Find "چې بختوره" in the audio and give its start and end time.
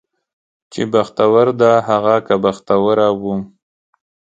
0.71-1.53